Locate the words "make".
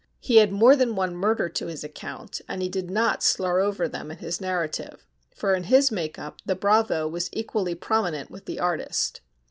5.91-6.17